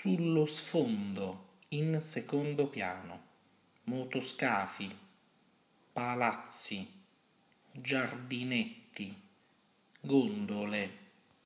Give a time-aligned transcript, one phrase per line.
[0.00, 3.22] sullo sfondo in secondo piano.
[3.84, 4.90] Motoscafi
[5.92, 6.90] palazzi
[7.70, 9.14] giardinetti
[10.00, 10.99] gondole.